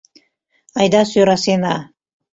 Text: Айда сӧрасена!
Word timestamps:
Айда 0.79 1.01
сӧрасена! 1.11 1.75